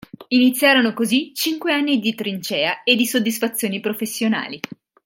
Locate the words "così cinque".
0.95-1.71